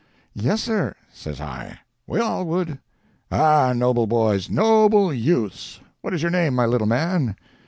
"'Yes, 0.33 0.63
sir,' 0.63 0.95
says 1.13 1.39
I—'we 1.39 2.19
all 2.19 2.43
would.' 2.45 2.79
"'Ah—noble 3.31 4.07
boys—noble 4.07 5.13
youths. 5.13 5.79
What 6.01 6.15
is 6.15 6.23
your 6.23 6.31
name, 6.31 6.55
my 6.55 6.65
little 6.65 6.87
man?' 6.87 7.35